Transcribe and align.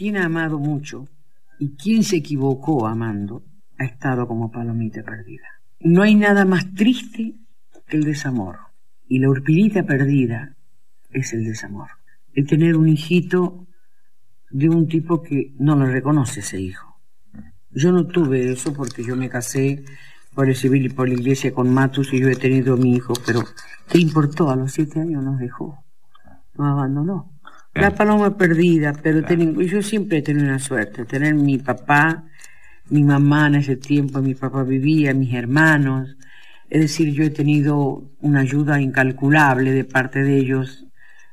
quien 0.00 0.16
ha 0.16 0.24
amado 0.24 0.58
mucho 0.58 1.06
y 1.58 1.76
quien 1.76 2.04
se 2.04 2.16
equivocó 2.16 2.86
amando 2.86 3.44
ha 3.78 3.84
estado 3.84 4.26
como 4.26 4.50
palomita 4.50 5.02
perdida. 5.02 5.46
No 5.78 6.00
hay 6.00 6.14
nada 6.14 6.46
más 6.46 6.72
triste 6.72 7.34
que 7.86 7.98
el 7.98 8.04
desamor. 8.04 8.56
Y 9.08 9.18
la 9.18 9.28
urpilita 9.28 9.82
perdida 9.82 10.56
es 11.10 11.34
el 11.34 11.44
desamor. 11.44 11.88
El 12.32 12.46
tener 12.46 12.78
un 12.78 12.88
hijito 12.88 13.66
de 14.50 14.70
un 14.70 14.88
tipo 14.88 15.20
que 15.20 15.52
no 15.58 15.76
lo 15.76 15.84
reconoce 15.84 16.40
ese 16.40 16.58
hijo. 16.58 16.98
Yo 17.70 17.92
no 17.92 18.06
tuve 18.06 18.50
eso 18.50 18.72
porque 18.72 19.04
yo 19.04 19.16
me 19.16 19.28
casé 19.28 19.84
por 20.34 20.48
el 20.48 20.56
civil 20.56 20.86
y 20.86 20.88
por 20.88 21.10
la 21.10 21.14
iglesia 21.14 21.52
con 21.52 21.74
Matus 21.74 22.14
y 22.14 22.20
yo 22.20 22.28
he 22.30 22.36
tenido 22.36 22.78
mi 22.78 22.94
hijo, 22.94 23.12
pero 23.26 23.42
¿qué 23.86 23.98
importó? 23.98 24.48
A 24.48 24.56
los 24.56 24.72
siete 24.72 24.98
años 24.98 25.22
nos 25.22 25.38
dejó, 25.38 25.84
nos 26.54 26.68
abandonó. 26.68 27.38
La 27.74 27.94
paloma 27.94 28.36
perdida, 28.36 28.92
pero 29.00 29.20
yo 29.60 29.82
siempre 29.82 30.18
he 30.18 30.22
tenido 30.22 30.46
una 30.46 30.58
suerte, 30.58 31.04
tener 31.04 31.34
mi 31.34 31.58
papá, 31.58 32.24
mi 32.88 33.04
mamá 33.04 33.46
en 33.46 33.56
ese 33.56 33.76
tiempo, 33.76 34.20
mi 34.20 34.34
papá 34.34 34.64
vivía, 34.64 35.14
mis 35.14 35.32
hermanos, 35.34 36.16
es 36.70 36.80
decir, 36.80 37.12
yo 37.12 37.24
he 37.24 37.30
tenido 37.30 38.04
una 38.20 38.40
ayuda 38.40 38.80
incalculable 38.80 39.72
de 39.72 39.84
parte 39.84 40.22
de 40.22 40.38
ellos. 40.38 40.86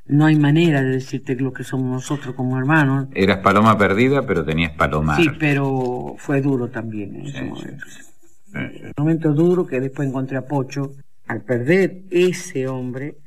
No 0.08 0.26
hay 0.26 0.36
manera 0.36 0.82
de 0.82 0.90
decirte 0.90 1.36
lo 1.36 1.54
que 1.54 1.64
somos 1.64 1.92
nosotros 1.92 2.34
como 2.34 2.58
hermanos. 2.58 3.08
Eras 3.14 3.40
paloma 3.40 3.78
perdida, 3.78 4.26
pero 4.26 4.44
tenías 4.44 4.72
paloma. 4.72 5.16
Sí, 5.16 5.30
pero 5.38 6.16
fue 6.18 6.42
duro 6.42 6.70
también 6.70 7.16
en 7.16 7.28
ese 7.28 7.44
momento. 7.44 7.86
Un 8.54 8.94
momento 8.98 9.34
duro 9.34 9.68
que 9.68 9.80
después 9.80 10.08
encontré 10.08 10.38
a 10.38 10.46
Pocho. 10.46 10.94
Al 11.28 11.42
perder 11.42 12.04
ese 12.10 12.68
hombre, 12.68 13.18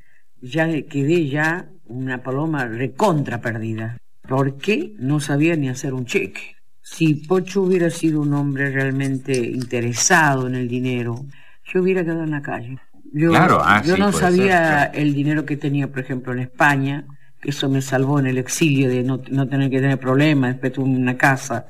ya 0.40 0.66
quedé 0.82 1.28
ya 1.28 1.68
una 1.86 2.22
paloma 2.22 2.66
recontra 2.66 3.40
perdida. 3.40 3.96
Porque 4.28 4.94
no 4.98 5.18
sabía 5.20 5.56
ni 5.56 5.68
hacer 5.68 5.92
un 5.92 6.06
cheque. 6.06 6.56
Si 6.82 7.14
Pocho 7.14 7.62
hubiera 7.62 7.90
sido 7.90 8.20
un 8.20 8.32
hombre 8.34 8.70
realmente 8.70 9.32
interesado 9.32 10.46
en 10.46 10.54
el 10.54 10.68
dinero, 10.68 11.24
yo 11.72 11.82
hubiera 11.82 12.02
quedado 12.04 12.24
en 12.24 12.30
la 12.30 12.42
calle. 12.42 12.78
Yo, 13.12 13.32
ah, 13.34 13.82
yo 13.84 13.96
no 13.96 14.12
sabía 14.12 14.84
el 14.84 15.14
dinero 15.14 15.44
que 15.44 15.56
tenía, 15.56 15.88
por 15.88 16.00
ejemplo, 16.00 16.32
en 16.32 16.40
España, 16.40 17.06
que 17.40 17.50
eso 17.50 17.68
me 17.68 17.82
salvó 17.82 18.20
en 18.20 18.26
el 18.26 18.38
exilio 18.38 18.88
de 18.88 19.02
no, 19.02 19.20
no 19.30 19.48
tener 19.48 19.70
que 19.70 19.80
tener 19.80 19.98
problemas, 19.98 20.52
después 20.52 20.72
tuve 20.72 20.90
una 20.90 21.16
casa. 21.16 21.66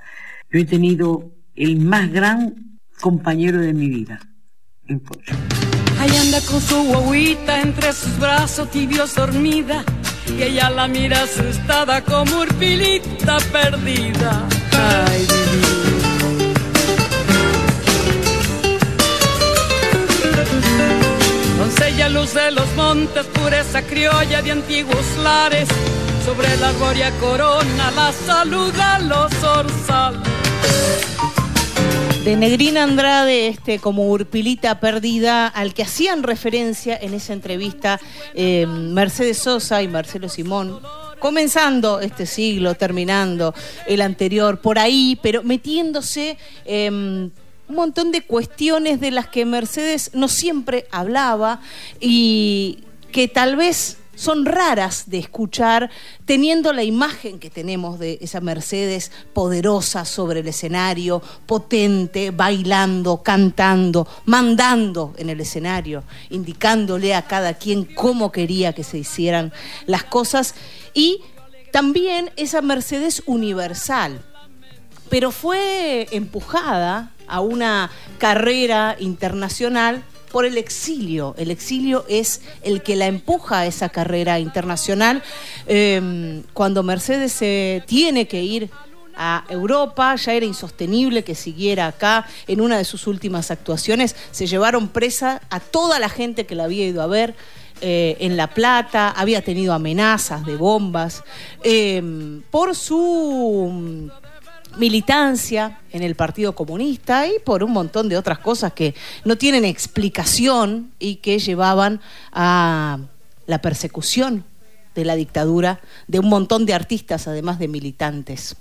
Yo 0.51 0.59
he 0.59 0.65
tenido 0.65 1.33
el 1.55 1.79
más 1.81 2.11
gran 2.13 2.81
compañero 3.01 3.59
de 3.61 3.73
mi 3.73 3.89
vida, 3.89 4.21
en 4.87 5.01
Pocho. 5.01 5.35
Ahí 6.01 6.17
anda 6.17 6.41
con 6.41 6.63
su 6.63 6.83
guaguita 6.85 7.61
entre 7.61 7.93
sus 7.93 8.19
brazos 8.19 8.71
tibios 8.71 9.15
dormida, 9.15 9.85
y 10.35 10.43
ella 10.43 10.71
la 10.71 10.89
mira 10.89 11.25
asustada 11.25 12.03
como 12.03 12.39
urpilita 12.39 13.37
perdida. 13.53 14.49
Ay, 14.73 15.27
Doncella 21.59 22.09
luz 22.09 22.33
de 22.33 22.51
los 22.51 22.69
montes, 22.77 23.27
pureza 23.27 23.83
criolla 23.83 24.41
de 24.41 24.53
antiguos 24.53 25.05
lares, 25.23 25.69
sobre 26.25 26.57
la 26.57 26.73
gloria 26.73 27.11
corona 27.21 27.91
la 27.95 28.11
saluda 28.27 28.99
los 29.01 29.31
orzales. 29.45 30.31
De 32.25 32.37
Negrina 32.37 32.83
Andrade, 32.83 33.49
este, 33.49 33.79
como 33.79 34.11
Urpilita 34.11 34.79
Perdida, 34.79 35.47
al 35.47 35.73
que 35.73 35.85
hacían 35.85 36.23
referencia 36.23 36.95
en 37.01 37.15
esa 37.15 37.33
entrevista 37.33 37.99
eh, 38.35 38.67
Mercedes 38.67 39.39
Sosa 39.39 39.83
y 39.83 39.89
Marcelo 39.89 40.29
Simón, 40.29 40.81
comenzando 41.19 41.99
este 42.01 42.27
siglo, 42.27 42.75
terminando 42.75 43.55
el 43.87 44.03
anterior, 44.03 44.61
por 44.61 44.79
ahí, 44.79 45.19
pero 45.23 45.43
metiéndose 45.43 46.37
em, 46.67 47.31
un 47.69 47.75
montón 47.75 48.13
de 48.13 48.21
cuestiones 48.21 49.01
de 49.01 49.13
las 49.13 49.29
que 49.29 49.47
Mercedes 49.47 50.11
no 50.13 50.29
siempre 50.29 50.87
hablaba 50.91 51.63
y 52.01 52.81
que 53.13 53.29
tal 53.29 53.57
vez 53.57 53.97
son 54.21 54.45
raras 54.45 55.05
de 55.07 55.17
escuchar 55.17 55.89
teniendo 56.27 56.75
la 56.75 56.83
imagen 56.83 57.39
que 57.39 57.49
tenemos 57.49 57.99
de 57.99 58.19
esa 58.21 58.43
Mercedes 58.43 59.11
poderosa 59.33 60.05
sobre 60.05 60.41
el 60.41 60.49
escenario, 60.49 61.23
potente, 61.47 62.31
bailando, 62.31 63.23
cantando, 63.23 64.07
mandando 64.27 65.15
en 65.17 65.31
el 65.31 65.41
escenario, 65.41 66.05
indicándole 66.29 67.15
a 67.15 67.23
cada 67.23 67.55
quien 67.55 67.87
cómo 67.87 68.31
quería 68.31 68.75
que 68.75 68.85
se 68.85 68.99
hicieran 68.99 69.55
las 69.87 70.05
cosas. 70.05 70.55
Y 70.93 71.23
también 71.73 72.31
esa 72.37 72.61
Mercedes 72.61 73.23
universal, 73.25 74.23
pero 75.09 75.31
fue 75.31 76.09
empujada 76.11 77.13
a 77.27 77.41
una 77.41 77.91
carrera 78.19 78.97
internacional 78.99 80.05
por 80.31 80.45
el 80.45 80.57
exilio. 80.57 81.35
El 81.37 81.51
exilio 81.51 82.05
es 82.09 82.43
el 82.63 82.83
que 82.83 82.97
la 82.97 83.07
empuja 83.07 83.61
a 83.61 83.67
esa 83.67 83.89
carrera 83.89 84.39
internacional. 84.39 85.23
Em, 85.67 86.43
cuando 86.53 86.83
Mercedes 86.83 87.33
se 87.33 87.83
tiene 87.87 88.27
que 88.27 88.43
ir 88.43 88.71
a 89.17 89.45
Europa, 89.49 90.15
ya 90.17 90.33
era 90.33 90.47
insostenible 90.47 91.25
que 91.25 91.35
siguiera 91.35 91.87
acá. 91.87 92.27
En 92.47 92.61
una 92.61 92.79
de 92.79 92.85
sus 92.85 93.07
últimas 93.07 93.51
actuaciones 93.51 94.17
se 94.31 94.47
llevaron 94.47 94.89
presa 94.89 95.43
a 95.51 95.61
toda 95.61 95.99
la 95.99 96.09
gente 96.09 96.47
que 96.47 96.55
la 96.55 96.65
había 96.65 96.87
ido 96.87 97.03
a 97.03 97.07
ver. 97.07 97.35
Eh, 97.83 98.19
en 98.21 98.37
La 98.37 98.49
Plata, 98.49 99.11
había 99.11 99.43
tenido 99.43 99.73
amenazas 99.73 100.45
de 100.45 100.55
bombas, 100.57 101.25
em, 101.63 102.43
por 102.51 102.77
su 102.77 104.11
militancia 104.77 105.81
en 105.93 106.03
el 106.03 106.15
Partido 106.15 106.55
Comunista 106.55 107.27
y 107.27 107.39
por 107.45 107.65
un 107.65 107.73
montón 107.73 108.09
de 108.09 108.17
otras 108.17 108.39
cosas 108.39 108.73
que 108.73 108.95
no 109.25 109.37
tienen 109.37 109.65
explicación 109.65 110.93
y 110.99 111.17
que 111.17 111.39
llevaban 111.39 112.01
a 112.33 112.99
la 113.47 113.61
persecución 113.61 114.45
de 114.95 115.05
la 115.05 115.17
dictadura 115.17 115.81
de 116.07 116.19
un 116.19 116.29
montón 116.29 116.67
de 116.67 116.75
artistas, 116.75 117.27
además 117.29 117.59
de 117.59 117.69
militantes. 117.69 118.57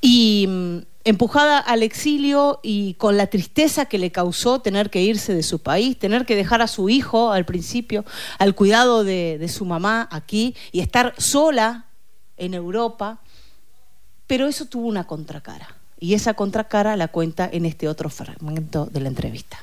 Y 0.00 0.46
mm, 0.48 0.78
empujada 1.04 1.58
al 1.58 1.82
exilio 1.82 2.60
y 2.62 2.94
con 2.94 3.16
la 3.16 3.28
tristeza 3.28 3.86
que 3.86 3.98
le 3.98 4.12
causó 4.12 4.60
tener 4.60 4.90
que 4.90 5.02
irse 5.02 5.34
de 5.34 5.42
su 5.42 5.58
país, 5.58 5.98
tener 5.98 6.26
que 6.26 6.36
dejar 6.36 6.60
a 6.60 6.68
su 6.68 6.88
hijo 6.88 7.32
al 7.32 7.44
principio 7.46 8.04
al 8.38 8.54
cuidado 8.54 9.04
de, 9.04 9.38
de 9.38 9.48
su 9.48 9.64
mamá 9.64 10.08
aquí 10.10 10.54
y 10.72 10.80
estar 10.80 11.14
sola 11.18 11.86
en 12.36 12.54
Europa, 12.54 13.20
pero 14.28 14.46
eso 14.46 14.66
tuvo 14.66 14.86
una 14.86 15.04
contracara. 15.04 15.66
Y 15.98 16.14
esa 16.14 16.34
contracara 16.34 16.96
la 16.96 17.08
cuenta 17.08 17.48
en 17.50 17.64
este 17.64 17.88
otro 17.88 18.08
fragmento 18.08 18.86
de 18.86 19.00
la 19.00 19.08
entrevista. 19.08 19.56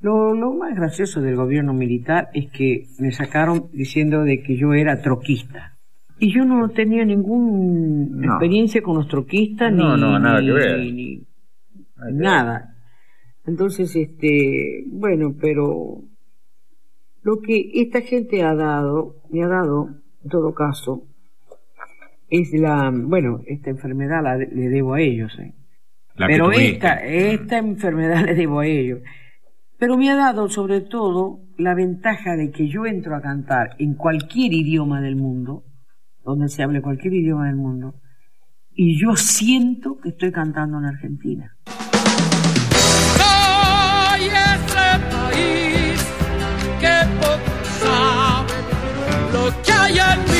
Lo, 0.00 0.34
más 0.54 0.74
gracioso 0.76 1.20
del 1.20 1.36
gobierno 1.36 1.74
militar 1.74 2.30
es 2.32 2.50
que 2.50 2.86
me 2.98 3.10
sacaron 3.12 3.68
diciendo 3.72 4.22
de 4.22 4.42
que 4.42 4.56
yo 4.56 4.72
era 4.72 5.02
troquista. 5.02 5.76
Y 6.20 6.32
yo 6.32 6.44
no 6.44 6.68
tenía 6.70 7.04
ninguna 7.04 8.26
experiencia 8.26 8.80
con 8.80 8.96
los 8.96 9.08
troquistas 9.08 9.72
no, 9.72 9.96
ni, 9.96 10.00
no, 10.00 10.18
nada 10.18 10.40
que 10.40 10.52
ver. 10.52 10.78
ni 10.78 11.22
nada. 12.12 12.76
Entonces, 13.44 13.94
este, 13.94 14.84
bueno, 14.86 15.34
pero 15.40 16.02
lo 17.22 17.40
que 17.40 17.70
esta 17.74 18.00
gente 18.00 18.42
ha 18.42 18.54
dado, 18.54 19.16
me 19.30 19.42
ha 19.42 19.48
dado, 19.48 19.88
en 20.22 20.30
todo 20.30 20.54
caso, 20.54 21.02
es 22.28 22.52
la, 22.52 22.92
bueno, 22.92 23.40
esta 23.46 23.70
enfermedad 23.70 24.22
la, 24.22 24.36
le 24.36 24.68
debo 24.68 24.94
a 24.94 25.00
ellos, 25.00 25.32
¿eh? 25.38 25.54
pero 26.16 26.50
esta, 26.52 26.94
esta 27.04 27.58
enfermedad 27.58 28.24
le 28.26 28.34
debo 28.34 28.60
a 28.60 28.66
ellos. 28.66 29.00
Pero 29.78 29.96
me 29.96 30.10
ha 30.10 30.16
dado 30.16 30.48
sobre 30.48 30.80
todo 30.80 31.40
la 31.56 31.74
ventaja 31.74 32.36
de 32.36 32.50
que 32.50 32.68
yo 32.68 32.86
entro 32.86 33.14
a 33.14 33.22
cantar 33.22 33.76
en 33.78 33.94
cualquier 33.94 34.52
idioma 34.52 35.00
del 35.00 35.16
mundo, 35.16 35.64
donde 36.24 36.48
se 36.48 36.62
hable 36.62 36.82
cualquier 36.82 37.14
idioma 37.14 37.46
del 37.46 37.56
mundo, 37.56 37.94
y 38.72 39.00
yo 39.00 39.16
siento 39.16 39.98
que 40.00 40.10
estoy 40.10 40.32
cantando 40.32 40.78
en 40.78 40.84
Argentina. 40.84 41.56
lo 49.32 49.62
que 49.62 49.72
hay 49.72 49.98
en 49.98 50.32
mí. 50.32 50.37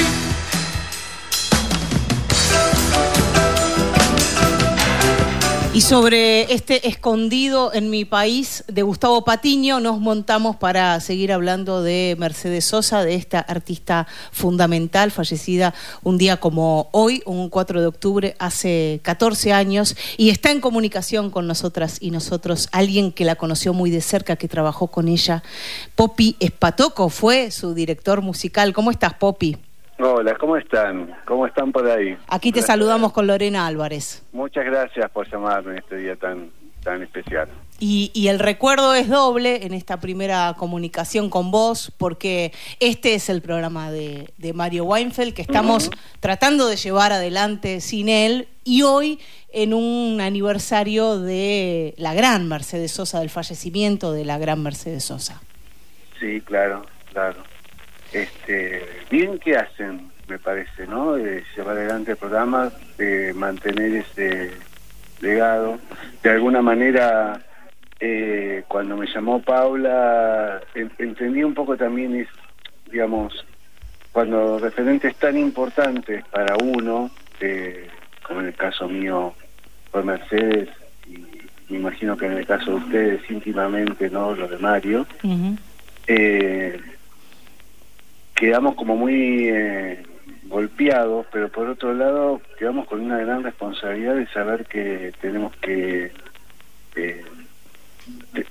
Y 5.78 5.80
sobre 5.80 6.52
este 6.52 6.88
escondido 6.88 7.72
en 7.72 7.88
mi 7.88 8.04
país 8.04 8.64
de 8.66 8.82
Gustavo 8.82 9.22
Patiño 9.22 9.78
nos 9.78 10.00
montamos 10.00 10.56
para 10.56 10.98
seguir 10.98 11.32
hablando 11.32 11.84
de 11.84 12.16
Mercedes 12.18 12.64
Sosa, 12.64 13.04
de 13.04 13.14
esta 13.14 13.38
artista 13.38 14.08
fundamental, 14.32 15.12
fallecida 15.12 15.74
un 16.02 16.18
día 16.18 16.38
como 16.38 16.88
hoy, 16.90 17.22
un 17.26 17.48
4 17.48 17.80
de 17.80 17.86
octubre, 17.86 18.34
hace 18.40 18.98
14 19.04 19.52
años, 19.52 19.94
y 20.16 20.30
está 20.30 20.50
en 20.50 20.60
comunicación 20.60 21.30
con 21.30 21.46
nosotras 21.46 21.98
y 22.00 22.10
nosotros, 22.10 22.68
alguien 22.72 23.12
que 23.12 23.24
la 23.24 23.36
conoció 23.36 23.72
muy 23.72 23.92
de 23.92 24.00
cerca, 24.00 24.34
que 24.34 24.48
trabajó 24.48 24.88
con 24.88 25.06
ella, 25.06 25.44
Poppy 25.94 26.34
Espatoco, 26.40 27.08
fue 27.08 27.52
su 27.52 27.72
director 27.72 28.20
musical. 28.20 28.72
¿Cómo 28.72 28.90
estás, 28.90 29.14
Poppy? 29.14 29.56
Hola, 30.00 30.36
¿cómo 30.36 30.56
están? 30.56 31.12
¿Cómo 31.24 31.46
están 31.46 31.72
por 31.72 31.84
ahí? 31.88 32.16
Aquí 32.28 32.52
te 32.52 32.62
saludamos 32.62 33.12
con 33.12 33.26
Lorena 33.26 33.66
Álvarez. 33.66 34.24
Muchas 34.32 34.64
gracias 34.64 35.10
por 35.10 35.28
llamarme 35.28 35.72
en 35.72 35.78
este 35.78 35.96
día 35.96 36.14
tan, 36.14 36.50
tan 36.84 37.02
especial. 37.02 37.48
Y, 37.80 38.26
el 38.28 38.38
recuerdo 38.38 38.94
es 38.94 39.08
doble 39.08 39.66
en 39.66 39.74
esta 39.74 39.98
primera 39.98 40.54
comunicación 40.56 41.30
con 41.30 41.50
vos, 41.50 41.92
porque 41.96 42.52
este 42.78 43.14
es 43.14 43.28
el 43.28 43.42
programa 43.42 43.90
de, 43.90 44.32
Mario 44.54 44.84
Weinfeld 44.84 45.34
que 45.34 45.42
estamos 45.42 45.90
tratando 46.20 46.68
de 46.68 46.76
llevar 46.76 47.12
adelante 47.12 47.80
sin 47.80 48.08
él 48.08 48.48
y 48.64 48.82
hoy 48.82 49.20
en 49.52 49.74
un 49.74 50.20
aniversario 50.20 51.18
de 51.18 51.94
la 51.98 52.14
gran 52.14 52.48
Mercedes 52.48 52.92
Sosa, 52.92 53.20
del 53.20 53.30
fallecimiento 53.30 54.12
de 54.12 54.24
la 54.24 54.38
gran 54.38 54.62
Mercedes 54.62 55.04
Sosa. 55.04 55.40
Sí, 56.20 56.40
claro, 56.40 56.84
claro. 57.12 57.42
Este, 58.12 58.82
bien 59.10 59.38
que 59.38 59.56
hacen, 59.56 60.10
me 60.28 60.38
parece, 60.38 60.86
¿no? 60.86 61.14
De 61.14 61.44
llevar 61.56 61.76
adelante 61.76 62.12
el 62.12 62.16
programa, 62.16 62.70
de 62.96 63.32
mantener 63.34 63.96
ese 63.96 64.52
legado. 65.20 65.78
De 66.22 66.30
alguna 66.30 66.62
manera 66.62 67.40
eh, 68.00 68.62
cuando 68.68 68.96
me 68.96 69.06
llamó 69.06 69.42
Paula, 69.42 70.60
entendí 70.74 71.42
un 71.42 71.54
poco 71.54 71.76
también, 71.76 72.14
es, 72.14 72.28
digamos, 72.90 73.44
cuando 74.12 74.58
referentes 74.58 75.16
tan 75.16 75.36
importantes 75.36 76.24
para 76.26 76.56
uno, 76.62 77.10
eh, 77.40 77.88
como 78.22 78.40
en 78.40 78.46
el 78.46 78.54
caso 78.54 78.88
mío 78.88 79.34
fue 79.90 80.04
Mercedes, 80.04 80.68
y 81.06 81.72
me 81.72 81.78
imagino 81.78 82.16
que 82.16 82.26
en 82.26 82.32
el 82.32 82.46
caso 82.46 82.70
de 82.70 82.76
ustedes 82.76 83.30
íntimamente, 83.30 84.08
¿no? 84.10 84.34
Lo 84.34 84.46
de 84.46 84.58
Mario, 84.58 85.06
eh, 86.06 86.80
quedamos 88.38 88.76
como 88.76 88.96
muy 88.96 89.48
eh, 89.48 90.00
golpeados, 90.44 91.26
pero 91.32 91.48
por 91.48 91.68
otro 91.68 91.92
lado 91.92 92.40
quedamos 92.56 92.86
con 92.86 93.00
una 93.00 93.18
gran 93.18 93.42
responsabilidad 93.42 94.14
de 94.14 94.26
saber 94.28 94.64
que 94.66 95.12
tenemos 95.20 95.54
que 95.56 96.12
eh, 96.94 97.24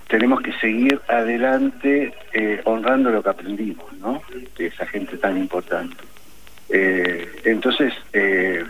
tenemos 0.10 0.42
que 0.42 0.52
seguir 0.54 1.00
adelante 1.08 2.14
eh, 2.34 2.62
honrando 2.66 3.12
lo 3.12 3.24
que 3.24 3.30
aprendimos, 3.30 3.92
¿no? 3.94 4.22
De 4.58 4.68
esa 4.68 4.86
gente 4.86 5.18
tan 5.18 5.38
importante. 5.38 6.04
Eh, 6.70 7.28
entonces, 7.46 7.94
eh, 8.14 8.64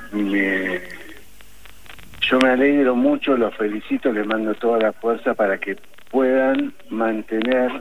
yo 2.21 2.39
me 2.39 2.49
alegro 2.49 2.95
mucho, 2.95 3.35
los 3.35 3.55
felicito, 3.55 4.11
les 4.13 4.25
mando 4.25 4.53
toda 4.55 4.79
la 4.79 4.93
fuerza 4.93 5.33
para 5.33 5.57
que 5.57 5.77
puedan 6.09 6.73
mantener 6.89 7.71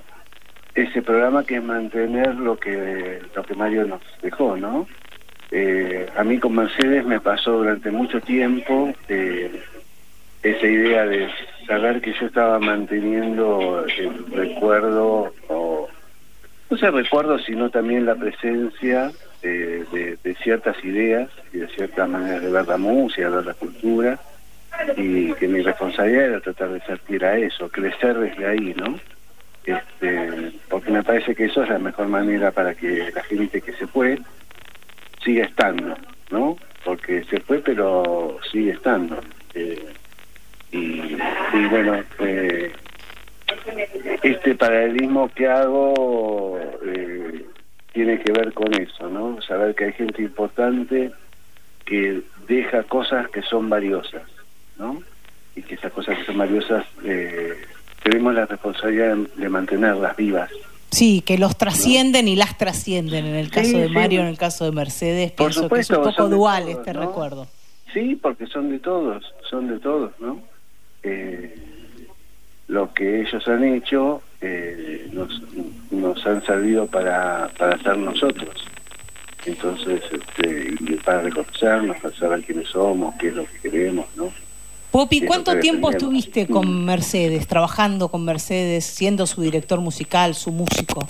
ese 0.76 1.02
programa 1.02 1.44
que 1.44 1.56
es 1.56 1.62
mantener 1.62 2.34
lo 2.36 2.58
que 2.58 3.20
lo 3.34 3.42
que 3.42 3.54
Mario 3.54 3.86
nos 3.86 4.02
dejó, 4.22 4.56
¿no? 4.56 4.86
a 6.16 6.24
mí 6.24 6.38
con 6.38 6.54
Mercedes 6.54 7.06
me 7.06 7.20
pasó 7.20 7.52
durante 7.52 7.90
mucho 7.90 8.20
tiempo 8.20 8.92
esa 10.42 10.66
idea 10.66 11.06
de 11.06 11.28
saber 11.66 12.00
que 12.00 12.12
yo 12.12 12.26
estaba 12.26 12.58
manteniendo 12.58 13.84
el 13.86 14.26
recuerdo, 14.32 15.32
o 15.48 15.88
no 16.70 16.76
sé 16.76 16.90
recuerdo, 16.90 17.38
sino 17.38 17.70
también 17.70 18.06
la 18.06 18.14
presencia 18.14 19.10
de, 19.42 20.36
ciertas 20.42 20.82
ideas 20.84 21.30
y 21.52 21.58
de 21.58 21.68
ciertas 21.68 22.08
maneras 22.08 22.42
de 22.42 22.50
ver 22.50 22.66
la 22.66 22.76
música, 22.76 23.28
de 23.28 23.36
ver 23.36 23.46
la 23.46 23.54
cultura, 23.54 24.18
y 24.96 25.32
que 25.34 25.48
mi 25.48 25.62
responsabilidad 25.62 26.24
era 26.26 26.40
tratar 26.40 26.70
de 26.70 26.80
servir 26.80 27.24
a 27.24 27.38
eso, 27.38 27.68
crecer 27.68 28.18
desde 28.18 28.46
ahí, 28.46 28.74
¿no? 28.76 28.98
Este, 29.66 30.52
porque 30.68 30.90
me 30.90 31.02
parece 31.02 31.34
que 31.34 31.46
eso 31.46 31.62
es 31.62 31.68
la 31.68 31.78
mejor 31.78 32.08
manera 32.08 32.52
para 32.52 32.74
que 32.74 33.10
la 33.12 33.22
gente 33.24 33.60
que 33.60 33.72
se 33.72 33.86
fue 33.86 34.18
siga 35.24 35.44
estando, 35.44 35.96
¿no? 36.30 36.56
Porque 36.84 37.24
se 37.24 37.40
fue, 37.40 37.58
pero 37.58 38.38
sigue 38.50 38.70
estando. 38.72 39.20
Eh, 39.54 39.92
y, 40.70 41.16
bueno, 41.70 42.02
eh, 42.20 42.72
este 44.22 44.54
paralelismo 44.54 45.30
que 45.34 45.48
hago 45.48 46.60
eh, 46.84 47.44
tiene 47.92 48.20
que 48.20 48.32
ver 48.32 48.52
con 48.52 48.72
eso, 48.80 49.08
¿no? 49.08 49.40
Saber 49.42 49.74
que 49.74 49.86
hay 49.86 49.92
gente 49.92 50.22
importante 50.22 51.10
que 51.84 52.20
deja 52.46 52.82
cosas 52.84 53.28
que 53.30 53.42
son 53.42 53.68
valiosas, 53.68 54.22
¿no? 54.78 55.02
Y 55.54 55.62
que 55.62 55.76
esas 55.76 55.92
cosas 55.92 56.18
que 56.18 56.24
son 56.24 56.38
valiosas 56.38 56.84
eh, 57.04 57.45
tenemos 58.10 58.34
la 58.34 58.46
responsabilidad 58.46 59.16
de, 59.36 59.48
mantenerlas 59.48 60.16
vivas. 60.16 60.50
Sí, 60.90 61.22
que 61.22 61.38
los 61.38 61.56
trascienden 61.58 62.28
y 62.28 62.36
las 62.36 62.56
trascienden. 62.56 63.26
En 63.26 63.34
el 63.34 63.50
caso 63.50 63.78
de 63.78 63.88
Mario, 63.88 64.20
en 64.20 64.28
el 64.28 64.38
caso 64.38 64.64
de 64.64 64.72
Mercedes, 64.72 65.32
pienso 65.32 65.68
que 65.68 65.80
es 65.80 65.90
un 65.90 66.02
poco 66.02 66.28
dual 66.28 66.68
este 66.68 66.92
recuerdo. 66.92 67.46
Sí, 67.92 68.18
porque 68.20 68.46
son 68.46 68.70
de 68.70 68.78
todos, 68.78 69.24
son 69.48 69.68
de 69.68 69.78
todos, 69.78 70.12
¿no? 70.20 70.40
eh, 71.06 71.54
lo 72.68 72.92
que 72.92 73.20
ellos 73.20 73.46
han 73.46 73.64
hecho 73.64 74.22
eh, 74.40 75.08
nos, 75.12 75.40
nos 75.90 76.26
han 76.26 76.44
servido 76.44 76.86
para, 76.86 77.48
para 77.56 77.78
ser 77.78 77.96
nosotros. 77.96 78.54
Entonces, 79.44 80.02
este, 80.10 80.96
para 81.04 81.22
reconocernos, 81.22 81.96
para 82.00 82.14
saber 82.16 82.42
quiénes 82.42 82.68
somos, 82.68 83.14
qué 83.16 83.28
es 83.28 83.34
lo 83.34 83.44
que 83.46 83.70
queremos, 83.70 84.06
¿no? 84.16 84.32
Popi, 84.96 85.26
¿cuánto 85.26 85.58
tiempo 85.58 85.90
estuviste 85.90 86.46
con 86.46 86.86
Mercedes, 86.86 87.46
trabajando 87.46 88.08
con 88.08 88.24
Mercedes, 88.24 88.86
siendo 88.86 89.26
su 89.26 89.42
director 89.42 89.78
musical, 89.82 90.34
su 90.34 90.52
músico? 90.52 91.04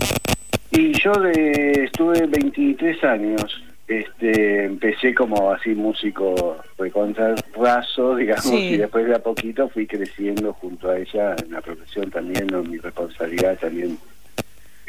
Y 0.72 0.92
yo 1.00 1.12
de, 1.12 1.84
estuve 1.84 2.26
23 2.26 3.04
años 3.04 3.62
este 3.86 4.64
empecé 4.64 5.14
como 5.14 5.52
así 5.52 5.68
músico 5.76 6.56
contra 6.92 7.36
raso 7.56 8.16
digamos 8.16 8.46
y 8.46 8.76
después 8.76 9.06
de 9.06 9.14
a 9.14 9.20
poquito 9.20 9.68
fui 9.68 9.86
creciendo 9.86 10.52
junto 10.54 10.90
a 10.90 10.98
ella 10.98 11.36
en 11.40 11.52
la 11.52 11.60
profesión 11.60 12.10
también 12.10 12.52
en 12.52 12.68
mi 12.68 12.78
responsabilidad 12.78 13.56
también 13.60 13.96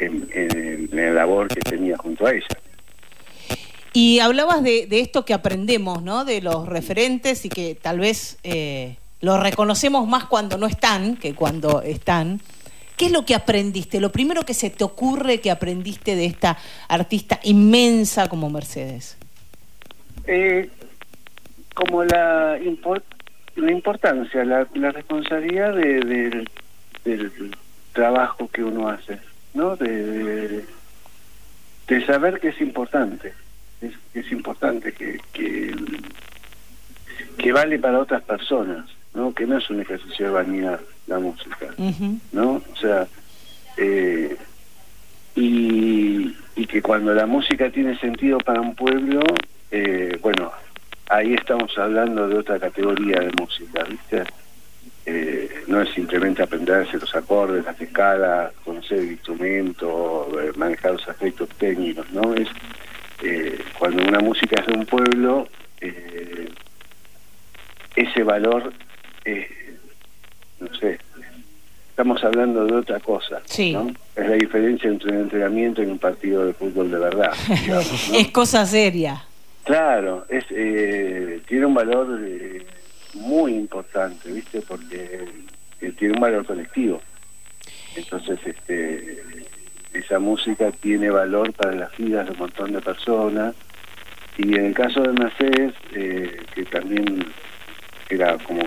en, 0.00 0.28
en, 0.32 0.88
la 0.90 1.12
labor 1.12 1.46
que 1.46 1.60
tenía 1.60 1.96
junto 1.96 2.26
a 2.26 2.32
ella 2.32 2.48
y 3.98 4.20
hablabas 4.20 4.62
de, 4.62 4.86
de, 4.86 5.00
esto 5.00 5.24
que 5.24 5.34
aprendemos 5.34 6.02
no 6.02 6.24
de 6.24 6.40
los 6.40 6.68
referentes 6.68 7.44
y 7.44 7.48
que 7.48 7.74
tal 7.74 7.98
vez 7.98 8.38
eh, 8.44 8.96
los 9.20 9.40
reconocemos 9.40 10.06
más 10.06 10.24
cuando 10.26 10.56
no 10.56 10.66
están 10.66 11.16
que 11.16 11.34
cuando 11.34 11.82
están 11.82 12.40
¿Qué 12.98 13.06
es 13.06 13.12
lo 13.12 13.24
que 13.24 13.36
aprendiste? 13.36 14.00
Lo 14.00 14.10
primero 14.10 14.42
que 14.42 14.54
se 14.54 14.70
te 14.70 14.82
ocurre 14.82 15.40
que 15.40 15.52
aprendiste 15.52 16.16
de 16.16 16.26
esta 16.26 16.58
artista 16.88 17.38
inmensa 17.44 18.28
como 18.28 18.50
Mercedes. 18.50 19.16
Eh, 20.26 20.68
como 21.74 22.02
la, 22.02 22.58
la 23.54 23.70
importancia, 23.70 24.44
la, 24.44 24.64
responsabilidad 24.90 25.74
de, 25.76 26.44
del 27.04 27.56
trabajo 27.92 28.48
que 28.48 28.64
uno 28.64 28.88
hace, 28.88 29.20
¿no? 29.54 29.76
De, 29.76 30.64
saber 32.04 32.40
que 32.40 32.48
es 32.48 32.60
importante, 32.60 33.32
es, 33.80 33.92
es 34.14 34.32
importante 34.32 34.92
que, 34.92 35.20
que, 35.32 35.74
que 37.36 37.52
vale 37.52 37.78
para 37.78 38.00
otras 38.00 38.22
personas 38.22 38.84
¿no? 39.14 39.34
Que 39.34 39.46
no 39.46 39.58
es 39.58 39.68
un 39.70 39.80
ejercicio 39.80 40.26
de 40.26 40.32
vanidad 40.32 40.80
la 41.06 41.18
música, 41.18 41.74
¿no? 42.32 42.62
O 42.72 42.76
sea, 42.76 43.06
eh, 43.76 44.36
y, 45.34 46.36
y 46.56 46.66
que 46.66 46.82
cuando 46.82 47.14
la 47.14 47.26
música 47.26 47.70
tiene 47.70 47.98
sentido 47.98 48.38
para 48.38 48.60
un 48.60 48.74
pueblo, 48.74 49.20
eh, 49.70 50.18
bueno, 50.20 50.52
ahí 51.08 51.34
estamos 51.34 51.76
hablando 51.78 52.28
de 52.28 52.36
otra 52.36 52.58
categoría 52.58 53.20
de 53.20 53.32
música, 53.38 53.84
¿viste? 53.84 54.24
Eh, 55.06 55.64
no 55.68 55.80
es 55.80 55.88
simplemente 55.94 56.42
aprenderse 56.42 56.98
los 56.98 57.14
acordes, 57.14 57.64
las 57.64 57.80
escalas, 57.80 58.52
conocer 58.64 58.98
el 58.98 59.12
instrumento, 59.12 60.28
manejar 60.56 60.92
los 60.92 61.08
aspectos 61.08 61.48
técnicos, 61.58 62.10
¿no? 62.12 62.34
Es 62.34 62.48
cuando 63.78 64.02
una 64.02 64.20
música 64.20 64.60
es 64.60 64.66
de 64.66 64.72
un 64.72 64.86
pueblo, 64.86 65.48
ese 67.96 68.22
valor 68.22 68.72
eh, 69.28 69.76
no 70.60 70.74
sé, 70.74 70.98
estamos 71.90 72.22
hablando 72.24 72.64
de 72.64 72.74
otra 72.74 72.98
cosa. 73.00 73.42
¿no? 73.72 73.94
Es 74.16 74.28
la 74.28 74.34
diferencia 74.34 74.88
entre 74.88 75.12
un 75.12 75.22
entrenamiento 75.22 75.82
y 75.82 75.86
un 75.86 75.98
partido 75.98 76.46
de 76.46 76.54
fútbol 76.54 76.90
de 76.90 76.98
verdad. 76.98 77.32
es 78.14 78.28
cosa 78.30 78.64
seria. 78.66 79.22
Claro, 79.64 80.24
es 80.28 80.44
eh, 80.50 81.42
tiene 81.46 81.66
un 81.66 81.74
valor 81.74 82.18
eh, 82.24 82.66
muy 83.14 83.52
importante, 83.54 84.32
¿viste? 84.32 84.62
Porque 84.62 85.26
tiene 85.98 86.14
un 86.14 86.20
valor 86.20 86.46
colectivo. 86.46 87.02
Entonces, 87.94 88.38
este 88.46 89.22
esa 89.92 90.18
música 90.18 90.70
tiene 90.70 91.10
valor 91.10 91.52
para 91.52 91.72
las 91.72 91.96
vidas 91.96 92.26
de 92.26 92.32
un 92.32 92.38
montón 92.38 92.72
de 92.72 92.80
personas. 92.80 93.54
Y 94.36 94.54
en 94.54 94.66
el 94.66 94.74
caso 94.74 95.02
de 95.02 95.12
Mercedes, 95.12 95.74
que 95.92 96.64
también 96.70 97.26
era 98.08 98.38
como 98.38 98.62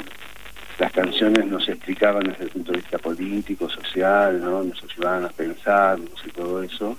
las 0.82 0.92
canciones 0.94 1.46
nos 1.46 1.70
explicaban 1.70 2.24
desde 2.24 2.46
el 2.46 2.50
punto 2.50 2.72
de 2.72 2.80
vista 2.80 2.98
político, 2.98 3.70
social, 3.70 4.42
¿no? 4.42 4.63
nos 4.63 4.84
ayudaban 4.84 5.25
a 5.25 5.30
pensar 5.30 6.00
y 6.00 6.32
todo 6.32 6.63
eso, 6.63 6.98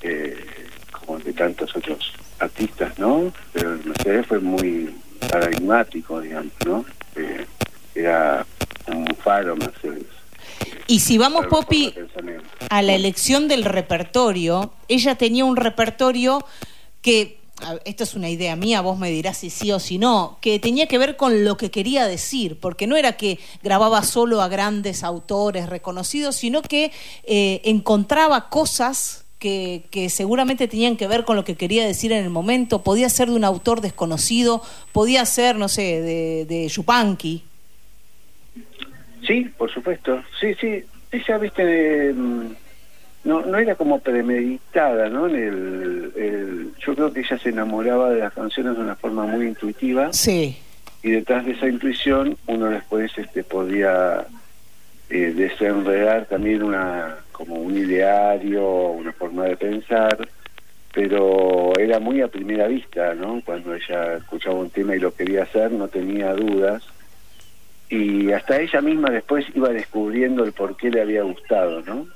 eh, 0.00 0.46
como 0.90 1.18
de 1.18 1.32
tantos 1.34 1.76
otros 1.76 2.14
artistas, 2.38 2.98
¿no? 2.98 3.32
Pero 3.52 3.78
Mercedes 3.84 4.26
fue 4.26 4.40
muy 4.40 4.94
paradigmático, 5.30 6.22
digamos, 6.22 6.52
¿no? 6.64 6.84
Eh, 7.16 7.44
era 7.94 8.46
un 8.86 9.06
faro 9.16 9.56
Mercedes. 9.56 10.06
Y 10.86 11.00
si 11.00 11.18
vamos, 11.18 11.46
Poppy, 11.46 11.94
a 12.70 12.82
la 12.82 12.94
elección 12.94 13.48
del 13.48 13.64
repertorio, 13.64 14.72
ella 14.88 15.16
tenía 15.16 15.44
un 15.44 15.56
repertorio 15.56 16.44
que 17.02 17.40
esto 17.84 18.04
es 18.04 18.14
una 18.14 18.28
idea 18.28 18.54
mía, 18.54 18.82
vos 18.82 18.98
me 18.98 19.10
dirás 19.10 19.38
si 19.38 19.50
sí 19.50 19.72
o 19.72 19.80
si 19.80 19.96
no, 19.98 20.38
que 20.40 20.58
tenía 20.58 20.86
que 20.86 20.98
ver 20.98 21.16
con 21.16 21.44
lo 21.44 21.56
que 21.56 21.70
quería 21.70 22.06
decir, 22.06 22.60
porque 22.60 22.86
no 22.86 22.96
era 22.96 23.16
que 23.16 23.38
grababa 23.62 24.02
solo 24.02 24.42
a 24.42 24.48
grandes 24.48 25.02
autores 25.02 25.68
reconocidos, 25.68 26.36
sino 26.36 26.60
que 26.60 26.92
eh, 27.24 27.62
encontraba 27.64 28.50
cosas 28.50 29.24
que, 29.38 30.08
seguramente 30.10 30.66
tenían 30.68 30.96
que 30.96 31.06
ver 31.06 31.24
con 31.24 31.36
lo 31.36 31.44
que 31.44 31.56
quería 31.56 31.86
decir 31.86 32.12
en 32.12 32.24
el 32.24 32.30
momento, 32.30 32.82
podía 32.82 33.08
ser 33.08 33.28
de 33.28 33.36
un 33.36 33.44
autor 33.44 33.80
desconocido, 33.80 34.60
podía 34.92 35.24
ser, 35.24 35.56
no 35.56 35.68
sé, 35.68 36.00
de, 36.00 36.46
de 36.46 36.68
Yupanqui. 36.68 37.44
Sí, 39.24 39.50
por 39.56 39.70
supuesto, 39.70 40.22
sí, 40.40 40.54
sí, 40.54 40.84
ella, 41.12 41.38
viste, 41.38 41.64
de 41.64 42.14
no, 43.26 43.44
no 43.44 43.58
era 43.58 43.74
como 43.74 43.98
premeditada, 43.98 45.08
¿no? 45.08 45.26
el, 45.26 46.72
yo 46.78 46.94
creo 46.94 47.12
que 47.12 47.20
ella 47.20 47.38
se 47.38 47.48
enamoraba 47.48 48.10
de 48.10 48.20
las 48.20 48.32
canciones 48.32 48.76
de 48.76 48.82
una 48.82 48.94
forma 48.94 49.26
muy 49.26 49.46
intuitiva. 49.46 50.12
Sí. 50.12 50.56
Y 51.02 51.10
detrás 51.10 51.44
de 51.44 51.52
esa 51.52 51.66
intuición 51.66 52.36
uno 52.46 52.66
después 52.66 53.10
este, 53.18 53.42
podía 53.42 54.24
eh, 55.10 55.32
desenredar 55.34 56.26
también 56.26 56.62
una 56.62 57.16
como 57.32 57.56
un 57.56 57.76
ideario, 57.76 58.64
una 58.90 59.12
forma 59.12 59.44
de 59.44 59.56
pensar, 59.56 60.16
pero 60.94 61.76
era 61.78 61.98
muy 61.98 62.22
a 62.22 62.28
primera 62.28 62.68
vista, 62.68 63.12
¿no? 63.14 63.42
Cuando 63.44 63.74
ella 63.74 64.14
escuchaba 64.18 64.54
un 64.54 64.70
tema 64.70 64.96
y 64.96 65.00
lo 65.00 65.12
quería 65.12 65.42
hacer, 65.42 65.72
no 65.72 65.88
tenía 65.88 66.32
dudas. 66.32 66.82
Y 67.88 68.32
hasta 68.32 68.60
ella 68.60 68.80
misma 68.80 69.10
después 69.10 69.46
iba 69.54 69.68
descubriendo 69.68 70.44
el 70.44 70.52
por 70.52 70.76
qué 70.76 70.90
le 70.90 71.02
había 71.02 71.22
gustado, 71.22 71.82
¿no? 71.82 72.06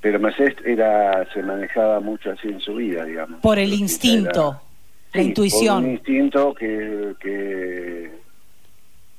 Pero 0.00 0.18
Mercedes 0.18 0.56
era, 0.64 1.24
se 1.32 1.42
manejaba 1.42 2.00
mucho 2.00 2.32
así 2.32 2.48
en 2.48 2.60
su 2.60 2.74
vida, 2.74 3.04
digamos. 3.04 3.40
Por 3.40 3.58
el 3.58 3.72
instinto, 3.72 4.60
la 5.12 5.22
intuición. 5.22 5.76
Por 5.76 5.84
un 5.84 5.90
instinto 5.92 6.54
que, 6.54 7.14
que, 7.20 8.10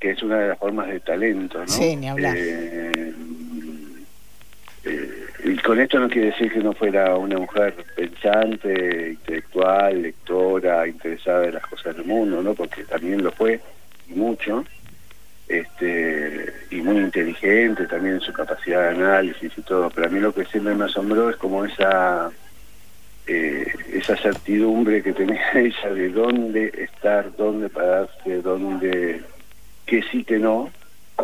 es 0.00 0.22
una 0.22 0.38
de 0.38 0.48
las 0.48 0.58
formas 0.58 0.88
de 0.88 1.00
talento, 1.00 1.60
¿no? 1.60 1.68
Sí, 1.68 1.96
ni 1.96 2.08
hablar. 2.08 2.36
Eh, 2.36 3.14
eh, 4.84 5.24
y 5.44 5.56
con 5.58 5.80
esto 5.80 5.98
no 5.98 6.08
quiere 6.08 6.28
decir 6.28 6.52
que 6.52 6.60
no 6.60 6.74
fuera 6.74 7.16
una 7.16 7.38
mujer 7.38 7.74
pensante, 7.96 9.12
intelectual, 9.12 10.02
lectora, 10.02 10.86
interesada 10.86 11.46
en 11.46 11.54
las 11.54 11.66
cosas 11.66 11.96
del 11.96 12.04
mundo, 12.04 12.42
¿no? 12.42 12.54
Porque 12.54 12.84
también 12.84 13.22
lo 13.22 13.32
fue, 13.32 13.60
y 14.08 14.14
mucho 14.14 14.64
este, 15.48 16.52
y 16.70 16.76
muy 16.82 16.98
inteligente 16.98 17.86
también 17.86 18.16
en 18.16 18.20
su 18.20 18.32
capacidad 18.32 18.82
de 18.82 18.96
análisis 18.96 19.52
y 19.56 19.62
todo, 19.62 19.90
pero 19.90 20.06
a 20.06 20.10
mí 20.10 20.20
lo 20.20 20.34
que 20.34 20.44
siempre 20.46 20.74
me 20.74 20.84
asombró 20.84 21.30
es 21.30 21.36
como 21.36 21.64
esa 21.64 22.30
eh, 23.28 23.66
esa 23.92 24.16
certidumbre 24.16 25.02
que 25.02 25.12
tenía 25.12 25.42
ella 25.54 25.92
de 25.92 26.08
dónde 26.08 26.72
estar, 26.78 27.36
dónde 27.36 27.68
pararse, 27.68 28.40
dónde, 28.42 29.22
que 29.84 30.02
sí, 30.10 30.24
que 30.24 30.38
no, 30.38 30.70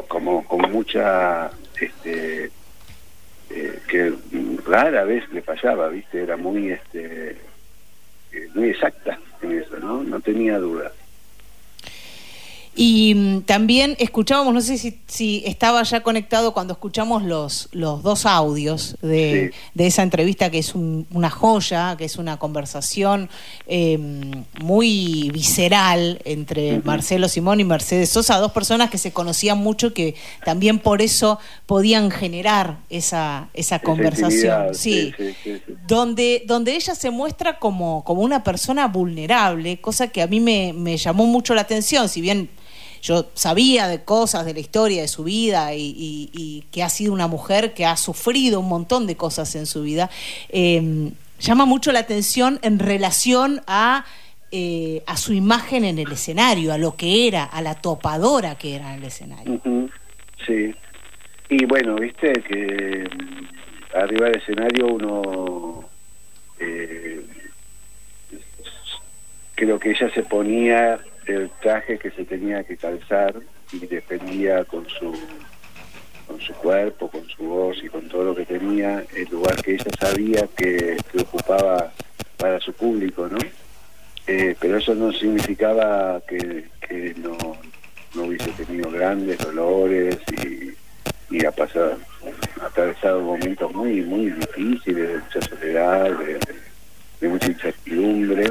como 0.08 0.44
con 0.46 0.70
mucha, 0.70 1.50
este, 1.80 2.50
eh, 3.50 3.80
que 3.88 4.12
rara 4.66 5.04
vez 5.04 5.26
le 5.32 5.40
fallaba, 5.40 5.88
viste, 5.88 6.22
era 6.22 6.36
muy, 6.36 6.72
este, 6.72 7.38
eh, 8.32 8.48
muy 8.54 8.68
exacta 8.68 9.18
en 9.40 9.60
eso, 9.60 9.78
¿no? 9.78 10.02
No 10.02 10.20
tenía 10.20 10.58
duda. 10.58 10.92
Y 12.76 13.14
mm, 13.14 13.42
también 13.42 13.94
escuchábamos, 13.98 14.52
no 14.52 14.60
sé 14.60 14.78
si, 14.78 14.98
si, 15.06 15.44
estaba 15.46 15.82
ya 15.84 16.02
conectado 16.02 16.52
cuando 16.52 16.72
escuchamos 16.72 17.22
los, 17.22 17.68
los 17.72 18.02
dos 18.02 18.26
audios 18.26 18.96
de, 19.00 19.52
de 19.74 19.86
esa 19.86 20.02
entrevista, 20.02 20.50
que 20.50 20.58
es 20.58 20.74
una 20.74 21.30
joya, 21.30 21.96
que 21.96 22.04
es 22.04 22.16
una 22.16 22.36
conversación 22.38 23.30
em, 23.66 24.44
muy 24.60 25.30
visceral 25.32 26.20
entre 26.24 26.80
Marcelo 26.80 27.28
Simón 27.28 27.60
y 27.60 27.64
Mercedes 27.64 28.10
Sosa, 28.10 28.38
dos 28.38 28.50
personas 28.50 28.90
que 28.90 28.98
se 28.98 29.12
conocían 29.12 29.58
mucho, 29.58 29.94
que 29.94 30.16
también 30.44 30.80
por 30.80 31.00
eso 31.00 31.38
podían 31.66 32.10
generar 32.10 32.78
esa, 32.90 33.48
esa 33.54 33.78
conversación. 33.78 34.74
Sí, 34.74 35.12
donde, 35.86 36.42
donde 36.46 36.74
ella 36.74 36.96
se 36.96 37.10
muestra 37.10 37.60
como, 37.60 38.02
como 38.02 38.22
una 38.22 38.42
persona 38.42 38.88
vulnerable, 38.88 39.80
cosa 39.80 40.08
que 40.08 40.22
a 40.22 40.26
mí 40.26 40.40
me, 40.40 40.72
me 40.72 40.96
llamó 40.96 41.26
mucho 41.26 41.54
la 41.54 41.60
atención, 41.60 42.08
si 42.08 42.20
bien 42.20 42.50
yo 43.04 43.26
sabía 43.34 43.86
de 43.86 44.02
cosas 44.02 44.46
de 44.46 44.54
la 44.54 44.60
historia 44.60 45.02
de 45.02 45.08
su 45.08 45.24
vida 45.24 45.74
y, 45.74 46.64
que 46.72 46.82
ha 46.82 46.88
sido 46.88 47.12
una 47.12 47.28
mujer 47.28 47.74
que 47.74 47.84
ha 47.84 47.98
sufrido 47.98 48.60
un 48.60 48.68
montón 48.68 49.06
de 49.06 49.14
cosas 49.14 49.54
en 49.56 49.66
su 49.66 49.82
vida, 49.82 50.10
em, 50.48 51.12
llama 51.38 51.66
mucho 51.66 51.92
la 51.92 51.98
atención 51.98 52.58
en 52.62 52.78
relación 52.78 53.60
a, 53.66 54.06
eh, 54.50 55.02
a 55.06 55.18
su 55.18 55.34
imagen 55.34 55.84
en 55.84 55.98
el 55.98 56.10
escenario, 56.12 56.72
a 56.72 56.78
lo 56.78 56.96
que 56.96 57.28
era, 57.28 57.44
a 57.44 57.60
la 57.60 57.74
topadora 57.74 58.56
que 58.56 58.74
era 58.74 58.94
en 58.94 59.00
el 59.00 59.04
escenario. 59.04 59.60
Sí, 60.46 60.74
y 61.50 61.64
bueno, 61.66 61.96
viste 61.96 62.32
que 62.32 63.06
mm, 63.06 63.98
arriba 63.98 64.28
del 64.28 64.38
escenario 64.38 64.86
uno... 64.86 65.84
Eh, 66.58 67.20
creo 69.56 69.78
que 69.78 69.90
ella 69.90 70.10
se 70.12 70.22
ponía 70.22 70.98
el 71.26 71.50
traje 71.60 71.98
que 71.98 72.10
se 72.10 72.24
tenía 72.24 72.64
que 72.64 72.76
calzar 72.76 73.34
y 73.72 73.86
defendía 73.86 74.64
con 74.64 74.88
su 74.88 75.14
con 76.26 76.40
su 76.40 76.54
cuerpo, 76.54 77.10
con 77.10 77.28
su 77.28 77.44
voz 77.44 77.76
y 77.82 77.88
con 77.88 78.08
todo 78.08 78.24
lo 78.24 78.34
que 78.34 78.46
tenía 78.46 79.04
el 79.14 79.28
lugar 79.30 79.62
que 79.62 79.74
ella 79.74 79.90
sabía 80.00 80.48
que, 80.56 80.96
ocupaba 81.20 81.92
para 82.38 82.58
su 82.60 82.72
público, 82.72 83.28
¿no? 83.28 83.38
Eh, 84.26 84.56
pero 84.58 84.78
eso 84.78 84.94
no 84.94 85.12
significaba 85.12 86.22
que, 86.26 86.64
no, 87.16 87.36
no 88.14 88.22
hubiese 88.22 88.50
tenido 88.52 88.90
grandes 88.90 89.38
dolores 89.38 90.16
y, 90.42 91.36
y 91.36 91.44
ha 91.44 91.50
pasado, 91.50 91.98
ha 92.62 92.66
atravesado 92.66 93.20
momentos 93.20 93.72
muy, 93.74 94.00
muy 94.00 94.30
difíciles, 94.30 95.08
de 95.08 95.18
mucha 95.18 95.42
soledad, 95.42 96.10
de 97.20 97.28
mucha 97.28 97.48
incertidumbre 97.48 98.50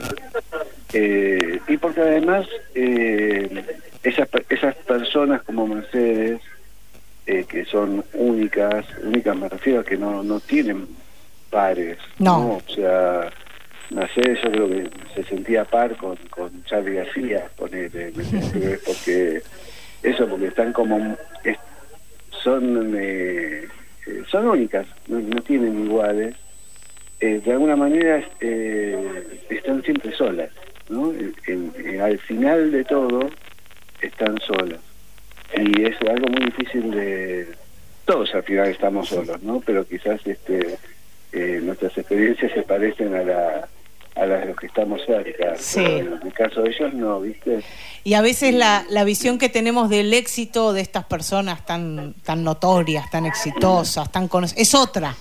eh, 0.93 1.59
y 1.67 1.77
porque 1.77 2.01
además 2.01 2.45
eh, 2.75 3.65
esas, 4.03 4.29
esas 4.49 4.75
personas 4.75 5.41
como 5.41 5.65
Mercedes, 5.65 6.39
eh, 7.25 7.45
que 7.49 7.65
son 7.65 8.05
únicas, 8.13 8.85
únicas 9.01 9.35
me 9.35 9.49
refiero 9.49 9.79
a 9.79 9.83
que 9.83 9.97
no, 9.97 10.21
no 10.21 10.39
tienen 10.39 10.87
pares, 11.49 11.97
no. 12.19 12.57
O 12.57 12.63
sea, 12.73 13.31
Mercedes 13.89 14.39
yo 14.43 14.51
creo 14.51 14.69
que 14.69 14.89
se 15.15 15.23
sentía 15.23 15.65
par 15.65 15.95
con, 15.97 16.15
con 16.29 16.63
Charlie 16.65 16.95
García, 16.95 17.47
ponele, 17.55 18.13
porque 18.85 19.41
eso, 20.03 20.27
porque 20.27 20.47
están 20.47 20.73
como, 20.73 21.17
son, 22.43 22.95
son 24.29 24.47
únicas, 24.47 24.85
no, 25.07 25.41
tienen 25.41 25.85
iguales. 25.85 26.35
de 27.19 27.51
alguna 27.51 27.75
manera 27.75 28.23
están 29.49 29.81
siempre 29.81 30.11
solas. 30.15 30.49
¿No? 30.89 31.13
al 32.03 32.19
final 32.19 32.71
de 32.71 32.83
todo 32.83 33.29
están 34.01 34.39
solas. 34.39 34.79
Y 35.55 35.83
es 35.83 35.95
algo 36.01 36.27
muy 36.27 36.45
difícil 36.45 36.91
de... 36.91 37.47
Todos 38.05 38.33
al 38.35 38.43
final 38.43 38.67
estamos 38.67 39.07
solos, 39.07 39.41
¿no? 39.43 39.61
Pero 39.61 39.87
quizás 39.87 40.19
este 40.25 40.77
eh, 41.31 41.59
nuestras 41.63 41.97
experiencias 41.97 42.51
se 42.53 42.63
parecen 42.63 43.15
a 43.15 43.23
la 43.23 43.67
a 44.15 44.25
las 44.25 44.41
de 44.41 44.47
los 44.47 44.57
que 44.57 44.67
estamos 44.67 45.01
cerca. 45.05 45.55
En 45.75 46.19
el 46.23 46.33
caso 46.33 46.61
de 46.61 46.69
ellos 46.69 46.93
no, 46.93 47.21
¿viste? 47.21 47.63
Y 48.03 48.13
a 48.13 48.21
veces 48.21 48.53
la, 48.53 48.85
la 48.89 49.03
visión 49.03 49.39
que 49.39 49.49
tenemos 49.49 49.89
del 49.89 50.13
éxito 50.13 50.73
de 50.73 50.81
estas 50.81 51.05
personas 51.05 51.65
tan, 51.65 52.13
tan 52.23 52.43
notorias, 52.43 53.09
tan 53.09 53.25
exitosas, 53.25 54.11
tan 54.11 54.29
es 54.55 54.75
otra. 54.75 55.15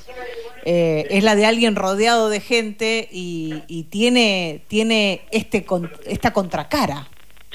Eh, 0.64 1.06
es 1.10 1.24
la 1.24 1.34
de 1.34 1.46
alguien 1.46 1.74
rodeado 1.74 2.28
de 2.28 2.40
gente 2.40 3.08
y, 3.10 3.86
tiene, 3.90 4.62
tiene 4.68 5.22
este 5.30 5.64
esta 6.06 6.32
contracara. 6.32 7.08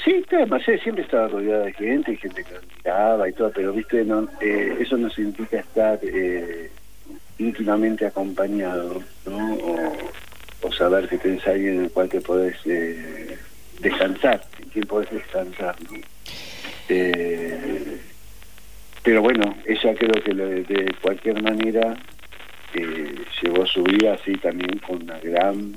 Sí, 0.04 0.24
además 0.30 0.62
siempre 0.82 1.02
estaba 1.02 1.28
rodeado 1.28 1.64
de 1.64 1.72
gente 1.72 2.16
gente 2.16 2.44
que 2.44 2.54
miraba 2.76 3.28
y 3.28 3.32
todo, 3.32 3.50
pero 3.50 3.72
viste, 3.72 4.04
no, 4.04 4.28
eh, 4.40 4.76
eso 4.80 4.96
no 4.96 5.10
significa 5.10 5.58
estar 5.58 5.98
eh, 6.02 6.70
íntimamente 7.38 8.06
acompañado, 8.06 9.02
¿no? 9.26 9.54
O, 10.62 10.72
saber 10.72 11.08
que 11.08 11.18
tenés 11.18 11.44
alguien 11.46 11.76
en 11.76 11.84
el 11.84 11.90
cual 11.90 12.08
te 12.08 12.20
podés 12.20 12.56
descansar, 13.80 14.44
en 14.62 14.68
quien 14.68 14.84
podés 14.86 15.10
descansar, 15.10 15.74
pero 19.02 19.22
bueno, 19.22 19.56
ella 19.66 19.94
creo 19.94 20.22
que 20.22 20.34
de 20.34 20.94
cualquier 21.00 21.42
manera 21.42 21.96
eh, 22.74 23.14
llevó 23.42 23.66
su 23.66 23.82
vida 23.82 24.14
así 24.14 24.32
también 24.34 24.78
con 24.78 25.02
una 25.02 25.18
gran 25.20 25.76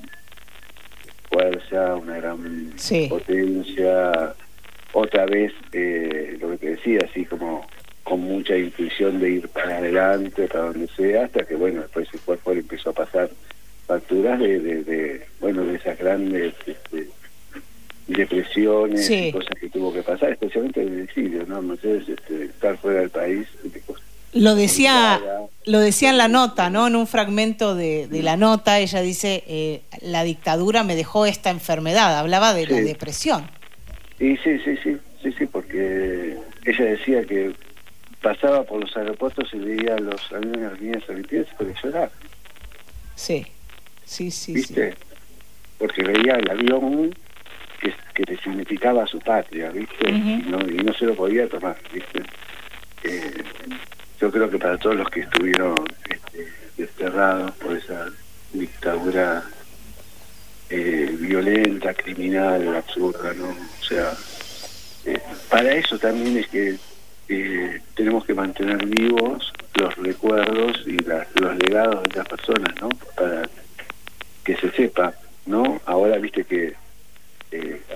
fuerza, 1.30 1.96
una 1.96 2.18
gran 2.18 2.74
potencia, 3.10 4.36
otra 4.94 5.26
vez 5.26 5.54
eh, 5.72 6.38
lo 6.40 6.52
que 6.52 6.58
te 6.58 6.70
decía, 6.72 7.00
así 7.10 7.26
como 7.26 7.66
con 8.04 8.20
mucha 8.22 8.58
intuición 8.58 9.20
de 9.20 9.30
ir 9.30 9.48
para 9.50 9.78
adelante, 9.78 10.48
para 10.48 10.66
donde 10.66 10.88
sea, 10.88 11.26
hasta 11.26 11.46
que 11.46 11.56
bueno, 11.56 11.82
después 11.82 12.08
el 12.14 12.20
cuerpo 12.22 12.54
le 12.54 12.60
empezó 12.60 12.90
a 12.90 12.94
pasar 12.94 13.30
facturas 13.88 14.40
de, 14.40 14.60
de, 14.60 15.26
bueno, 15.40 15.64
de 15.64 15.76
esas 15.76 15.98
grandes 15.98 16.54
este, 16.66 17.08
depresiones 18.08 19.10
y 19.10 19.32
cosas 19.32 19.52
que 19.60 19.70
tuvo 19.70 19.94
que 19.94 20.04
pasar, 20.04 20.32
especialmente 20.32 20.82
el 20.82 21.02
exilio, 21.02 21.46
¿no? 21.48 21.62
Mercedes, 21.62 22.10
este, 22.10 22.46
estar 22.46 22.78
fuera 22.78 23.02
del 23.02 23.10
país. 23.10 23.48
Lo 24.34 24.56
decía, 24.56 25.20
lo 25.66 25.80
decía 25.80 26.10
en 26.10 26.18
la 26.18 26.28
nota, 26.28 26.70
¿no? 26.70 26.88
En 26.88 26.96
un 26.96 27.08
fragmento 27.08 27.76
de, 27.76 28.08
de 28.08 28.24
la 28.24 28.38
nota, 28.38 28.80
ella 28.80 29.02
dice, 29.02 29.44
eh, 29.48 29.82
la 30.02 30.24
dictadura 30.24 30.84
me 30.84 30.96
dejó 30.96 31.26
esta 31.26 31.50
enfermedad, 31.50 32.18
hablaba 32.18 32.54
de 32.54 32.68
la 32.68 32.82
depresión. 32.82 33.46
Y 34.20 34.38
sí, 34.38 34.60
sí, 34.64 34.78
sí, 34.84 34.98
sí, 35.22 35.34
sí, 35.38 35.46
porque 35.48 36.38
ella 36.66 36.86
decía 36.86 37.24
que 37.26 37.54
pasaba 38.22 38.64
por 38.64 38.80
los 38.82 38.96
aeropuertos 38.96 39.50
y 39.54 39.58
veía 39.58 39.96
a 39.96 40.00
los 40.00 40.32
aviones 40.32 40.64
argentinos 40.66 41.10
argentinos 41.10 41.48
para 41.58 41.82
llorar. 41.82 42.12
Sí, 43.16 43.46
sí, 44.06 44.32
sí. 44.32 44.54
¿Viste? 44.54 44.96
Porque 45.78 46.04
veía 46.04 46.36
el 46.36 46.50
avión 46.50 47.16
que, 47.82 47.94
que 48.14 48.32
le 48.32 48.38
significaba 48.42 49.04
a 49.04 49.08
su 49.08 49.20
patria, 49.20 49.72
¿viste? 49.72 50.10
y, 50.10 50.46
no, 50.48 50.60
y 50.62 50.84
no 50.84 50.94
se 50.94 51.06
lo 51.06 51.16
podía 51.16 51.50
tomar, 51.50 51.78
¿viste? 51.92 52.22
Eh, 53.04 53.44
yo 54.22 54.32
creo 54.32 54.50
que 54.52 54.60
para 54.60 54.78
todos 54.78 54.96
los 54.96 55.10
que 55.10 55.22
estuvieron 55.22 55.76
este, 56.08 56.48
desterrados 56.78 57.52
por 57.54 57.76
esa 57.76 58.06
dictadura 58.54 59.44
eh, 60.70 61.16
violenta, 61.20 61.94
criminal, 61.96 62.76
absurda, 62.76 63.34
¿no? 63.34 63.48
O 63.48 63.84
sea, 63.84 64.14
eh, 65.06 65.20
para 65.50 65.74
eso 65.74 65.98
también 65.98 66.38
es 66.38 66.48
que 66.50 66.78
eh, 67.30 67.82
tenemos 67.96 68.24
que 68.24 68.36
mantener 68.36 68.86
vivos 68.86 69.52
los 69.74 69.96
recuerdos 69.96 70.84
y 70.86 70.98
los 71.00 71.58
legados 71.58 72.04
de 72.04 72.16
las 72.16 72.28
personas, 72.28 72.76
¿no? 72.80 72.90
Para 73.16 73.50
que 74.44 74.56
se 74.56 74.70
sepa, 74.72 75.16
¿no? 75.48 75.82
Ahora 75.86 76.20
viste 76.20 76.44
que 76.44 76.76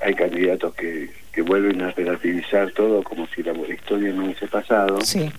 hay 0.02 0.14
candidatos 0.16 0.74
que, 0.74 1.10
que 1.32 1.42
vuelven 1.42 1.82
a 1.82 1.92
relativizar 1.92 2.72
todo 2.72 3.04
como 3.04 3.28
si 3.28 3.44
la 3.44 3.54
historia 3.54 4.12
no 4.12 4.26
hubiese 4.26 4.48
pasado. 4.48 5.00
Sí. 5.02 5.32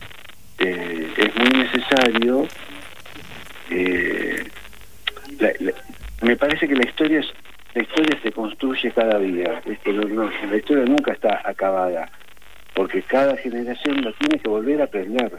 Es 0.59 1.37
muy 1.37 1.51
necesario 1.51 2.47
me 6.23 6.37
parece 6.37 6.69
que 6.69 6.75
la 6.75 6.89
historia 6.89 7.21
la 7.75 7.83
historia 7.83 8.19
se 8.23 8.33
construye 8.33 8.91
cada 8.93 9.19
día 9.19 9.63
la 9.65 10.57
historia 10.57 10.85
nunca 10.87 11.13
está 11.13 11.43
acabada 11.45 12.11
porque 12.75 13.03
cada 13.03 13.37
generación 13.37 14.03
lo 14.03 14.13
tiene 14.15 14.39
que 14.39 14.49
volver 14.49 14.83
a 14.83 14.85
aprender. 14.85 15.33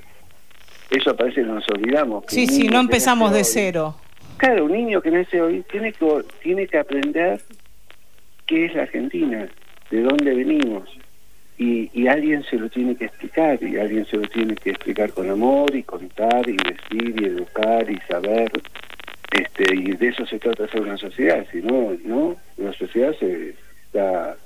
Eso 0.90 1.16
parece 1.16 1.42
que 1.42 1.48
nos 1.48 1.68
olvidamos 1.70 2.26
sí 2.28 2.48
sí 2.48 2.68
no 2.68 2.80
empezamos 2.80 3.32
de 3.32 3.44
cero. 3.44 3.96
Claro 4.38 4.66
un 4.66 4.72
niño 4.72 5.02
que 5.02 5.12
nace 5.12 5.42
hoy 5.42 5.64
tiene 5.72 5.94
que 5.94 6.24
tiene 6.44 6.68
que 6.68 6.78
aprender 6.78 7.42
qué 8.46 8.66
es 8.66 8.76
la 8.76 8.84
Argentina 8.84 9.48
de 9.90 10.02
dónde 10.02 10.34
venimos 10.34 10.90
y, 11.58 11.90
y 11.94 12.08
alguien 12.08 12.44
se 12.44 12.58
lo 12.58 12.70
tiene 12.70 12.96
que 12.96 13.06
explicar 13.06 13.62
y 13.64 13.78
alguien 13.78 14.06
se 14.06 14.18
lo 14.18 14.28
tiene 14.28 14.56
que 14.56 14.72
explicar 14.72 15.12
con 15.12 15.30
amor 15.30 15.76
y 15.76 15.84
contar 15.84 16.48
y 16.48 16.58
decir 16.58 17.16
y 17.20 17.26
educar 17.26 17.90
y 17.90 17.98
saber 18.08 18.52
este, 19.32 19.76
y 19.76 19.92
de 19.92 20.08
eso 20.08 20.26
se 20.26 20.40
trata 20.40 20.68
ser 20.68 20.82
una 20.82 20.98
sociedad, 20.98 21.46
si 21.52 21.62
no, 21.62 21.96
no, 22.06 22.36
una 22.58 22.74
sociedad 22.74 23.14
se 23.20 23.56
está 23.86 24.38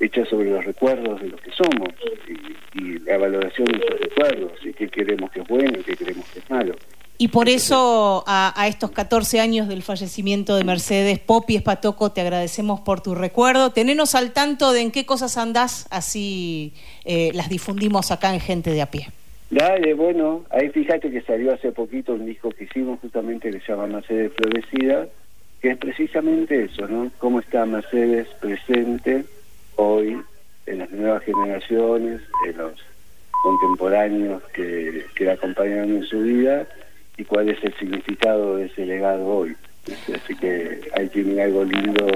hecha 0.00 0.24
sobre 0.26 0.50
los 0.50 0.64
recuerdos 0.64 1.20
de 1.20 1.28
lo 1.28 1.36
que 1.36 1.50
somos 1.52 1.88
y, 2.28 2.98
la 3.00 3.18
valoración 3.18 3.66
de 3.68 3.78
esos 3.78 4.00
recuerdos 4.00 4.52
y 4.64 4.72
qué 4.72 4.88
queremos 4.88 5.30
que 5.30 5.40
es 5.40 5.48
bueno 5.48 5.78
y 5.78 5.82
qué 5.84 5.96
queremos 5.96 6.28
que 6.30 6.40
es 6.40 6.50
malo. 6.50 6.74
Y 7.18 7.28
por 7.28 7.48
eso 7.48 8.24
a, 8.26 8.66
estos 8.68 8.90
14 8.90 9.40
años 9.40 9.68
del 9.68 9.82
fallecimiento 9.82 10.54
de 10.56 10.64
Mercedes, 10.64 11.18
Popi 11.18 11.56
Espatoco, 11.56 12.12
te 12.12 12.20
agradecemos 12.20 12.80
por 12.80 13.00
tu 13.00 13.14
recuerdo. 13.14 13.70
Tenenos 13.70 14.14
al 14.14 14.32
tanto 14.32 14.72
de 14.72 14.82
en 14.82 14.90
qué 14.90 15.06
cosas 15.06 15.38
andás, 15.38 15.86
así 15.90 16.74
eh, 17.06 17.30
las 17.32 17.48
difundimos 17.48 18.10
acá 18.10 18.34
en 18.34 18.40
Gente 18.40 18.70
de 18.70 18.82
a 18.82 18.90
pie. 18.90 19.08
Dale, 19.48 19.94
bueno, 19.94 20.44
ahí 20.50 20.68
fíjate 20.68 21.10
que 21.10 21.22
salió 21.22 21.54
hace 21.54 21.72
poquito 21.72 22.12
un 22.12 22.26
disco 22.26 22.50
que 22.50 22.64
hicimos 22.64 23.00
justamente 23.00 23.50
que 23.50 23.60
se 23.60 23.72
llama 23.72 23.86
Mercedes 23.86 24.32
Florecida, 24.34 25.06
que 25.62 25.70
es 25.70 25.78
precisamente 25.78 26.64
eso, 26.64 26.86
¿no? 26.86 27.10
Cómo 27.18 27.40
está 27.40 27.64
Mercedes 27.64 28.28
presente 28.40 29.24
hoy 29.76 30.20
en 30.66 30.78
las 30.80 30.90
nuevas 30.90 31.22
generaciones, 31.22 32.20
en 32.46 32.58
los 32.58 32.72
contemporáneos 33.42 34.42
que, 34.52 35.06
que 35.14 35.24
la 35.24 35.32
acompañan 35.34 35.88
en 35.96 36.04
su 36.04 36.20
vida 36.20 36.66
y 37.16 37.24
cuál 37.24 37.48
es 37.48 37.62
el 37.62 37.74
significado 37.78 38.56
de 38.56 38.66
ese 38.66 38.86
legado 38.86 39.26
hoy. 39.26 39.56
Así 40.14 40.34
que 40.34 40.80
ahí 40.96 41.08
tiene 41.08 41.40
algo 41.42 41.64
lindo 41.64 42.06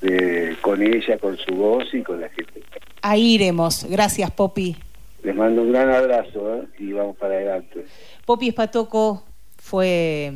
de, 0.00 0.56
con 0.60 0.82
ella, 0.82 1.18
con 1.18 1.36
su 1.38 1.54
voz 1.54 1.84
y 1.92 2.02
con 2.02 2.20
la 2.20 2.28
gente. 2.28 2.62
Ahí 3.02 3.34
iremos. 3.34 3.86
Gracias, 3.88 4.30
Popi. 4.30 4.76
Les 5.22 5.34
mando 5.34 5.62
un 5.62 5.72
gran 5.72 5.90
abrazo 5.90 6.56
¿eh? 6.56 6.66
y 6.78 6.92
vamos 6.92 7.16
para 7.16 7.34
adelante. 7.34 7.84
Popi 8.24 8.48
Espatoco 8.48 9.24
fue 9.56 10.32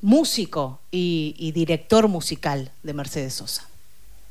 músico 0.00 0.80
y, 0.90 1.34
y 1.38 1.52
director 1.52 2.08
musical 2.08 2.70
de 2.82 2.94
Mercedes 2.94 3.34
Sosa. 3.34 3.68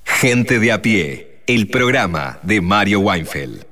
Gente 0.04 0.60
de 0.60 0.72
a 0.72 0.82
pie, 0.82 1.40
el 1.48 1.70
programa 1.70 2.40
de 2.44 2.62
Mario 2.62 3.02
Weinfeld. 3.02 3.66